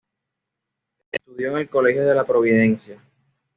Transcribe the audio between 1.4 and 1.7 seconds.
en el